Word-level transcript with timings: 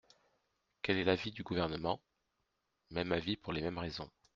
Quel 0.81 0.97
est 0.97 1.03
l’avis 1.03 1.31
du 1.31 1.43
Gouvernement? 1.43 2.01
Même 2.89 3.11
avis, 3.11 3.37
pour 3.37 3.53
les 3.53 3.61
mêmes 3.61 3.77
raisons. 3.77 4.09